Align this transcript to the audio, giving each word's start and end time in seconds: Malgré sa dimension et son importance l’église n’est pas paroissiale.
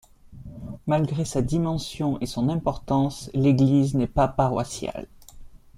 Malgré 0.87 1.25
sa 1.25 1.43
dimension 1.43 2.19
et 2.21 2.25
son 2.25 2.49
importance 2.49 3.29
l’église 3.35 3.93
n’est 3.93 4.07
pas 4.07 4.27
paroissiale. 4.27 5.05